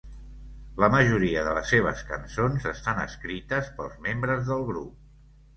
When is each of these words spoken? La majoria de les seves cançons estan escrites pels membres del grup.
La 0.83 0.87
majoria 0.93 1.43
de 1.49 1.53
les 1.57 1.69
seves 1.73 2.01
cançons 2.13 2.67
estan 2.71 3.05
escrites 3.05 3.73
pels 3.77 4.03
membres 4.07 4.45
del 4.49 4.69
grup. 4.75 5.01